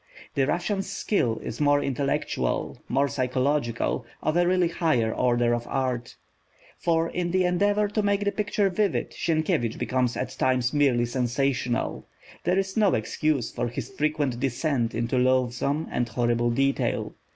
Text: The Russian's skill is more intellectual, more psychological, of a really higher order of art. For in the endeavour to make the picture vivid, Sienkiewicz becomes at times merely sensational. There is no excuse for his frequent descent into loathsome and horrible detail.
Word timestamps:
The 0.33 0.47
Russian's 0.47 0.89
skill 0.89 1.37
is 1.43 1.61
more 1.61 1.79
intellectual, 1.83 2.79
more 2.89 3.07
psychological, 3.07 4.03
of 4.23 4.35
a 4.35 4.47
really 4.47 4.69
higher 4.69 5.13
order 5.13 5.53
of 5.53 5.67
art. 5.67 6.15
For 6.79 7.07
in 7.07 7.29
the 7.29 7.43
endeavour 7.43 7.87
to 7.89 8.01
make 8.01 8.23
the 8.25 8.31
picture 8.31 8.71
vivid, 8.71 9.11
Sienkiewicz 9.13 9.77
becomes 9.77 10.17
at 10.17 10.31
times 10.39 10.73
merely 10.73 11.05
sensational. 11.05 12.07
There 12.45 12.57
is 12.57 12.75
no 12.75 12.95
excuse 12.95 13.51
for 13.51 13.67
his 13.67 13.91
frequent 13.91 14.39
descent 14.39 14.95
into 14.95 15.19
loathsome 15.19 15.87
and 15.91 16.09
horrible 16.09 16.49
detail. 16.49 17.13